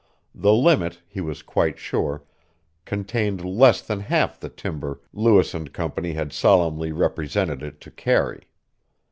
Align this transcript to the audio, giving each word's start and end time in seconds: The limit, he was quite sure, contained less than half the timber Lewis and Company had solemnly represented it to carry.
The 0.33 0.51
limit, 0.51 0.99
he 1.07 1.21
was 1.21 1.43
quite 1.43 1.77
sure, 1.77 2.23
contained 2.85 3.45
less 3.45 3.83
than 3.83 3.99
half 3.99 4.39
the 4.39 4.49
timber 4.49 4.99
Lewis 5.13 5.53
and 5.53 5.71
Company 5.71 6.13
had 6.13 6.33
solemnly 6.33 6.91
represented 6.91 7.61
it 7.61 7.79
to 7.81 7.91
carry. 7.91 8.49